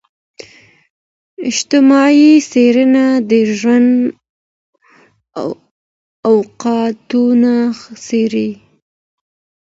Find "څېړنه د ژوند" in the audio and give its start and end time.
2.49-3.89